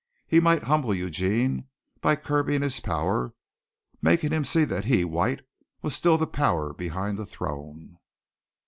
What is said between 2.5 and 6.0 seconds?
his power, making him see that he, White, was